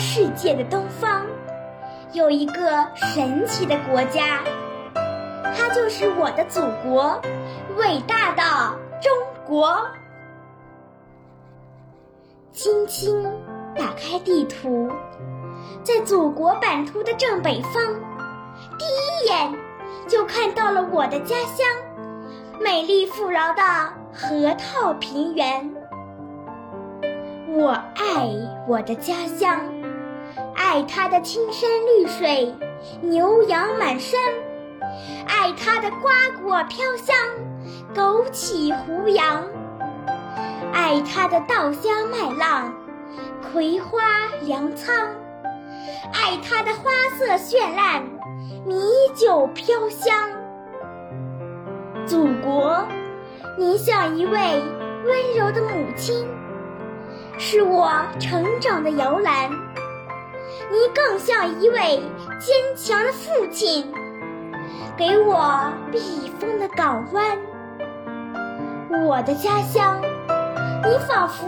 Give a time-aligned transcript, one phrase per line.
[0.00, 1.26] 世界的东方，
[2.14, 4.40] 有一个神奇的国家，
[5.54, 7.20] 它就是我的祖国——
[7.76, 8.42] 伟大的
[9.02, 9.12] 中
[9.46, 9.86] 国。
[12.50, 13.22] 轻轻
[13.76, 14.90] 打开地图，
[15.82, 17.94] 在祖国版图的正北方，
[18.78, 19.54] 第一眼
[20.08, 21.66] 就看到了我的家乡——
[22.58, 23.62] 美丽富饶的
[24.14, 25.70] 河套平原。
[27.52, 28.30] 我爱
[28.66, 29.60] 我的家乡，
[30.72, 32.54] 爱它的青山绿水、
[33.00, 34.20] 牛羊满山，
[35.26, 37.16] 爱它的瓜果飘香、
[37.92, 39.44] 枸杞胡杨。
[40.72, 42.72] 爱它的稻香麦浪，
[43.52, 43.98] 葵花
[44.42, 44.94] 粮仓；
[46.12, 48.04] 爱它的花色绚烂，
[48.64, 48.80] 米
[49.16, 50.30] 酒飘香。
[52.06, 52.86] 祖国，
[53.58, 54.62] 您像一位
[55.04, 56.28] 温柔的母亲，
[57.38, 59.50] 是我成长的摇篮；
[60.70, 62.02] 你更像一位
[62.38, 63.92] 坚强的父亲，
[64.96, 67.38] 给我避风的港湾。
[69.06, 70.00] 我的家乡。
[70.82, 71.46] 你仿佛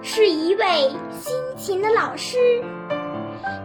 [0.00, 2.38] 是一位辛勤的老师，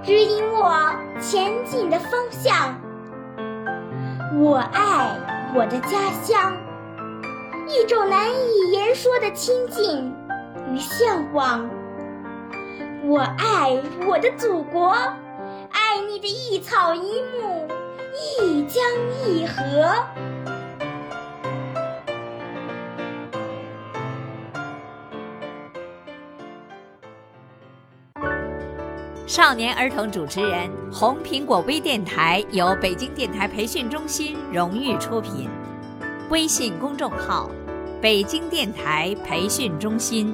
[0.03, 0.91] 指引我
[1.21, 2.75] 前进的方向。
[4.39, 5.15] 我爱
[5.53, 6.57] 我的家乡，
[7.67, 10.11] 一种难以言说的亲近
[10.73, 11.69] 与向往。
[13.07, 17.67] 我爱我的祖国，爱你的一草一木，
[18.15, 18.83] 一江
[19.23, 19.93] 一河。
[29.27, 35.47] 少年儿童主持人，红苹果微电台由北京电台培训中心荣誉出品，
[36.31, 37.51] 微信公众号：
[38.01, 40.33] 北京电台培训中心。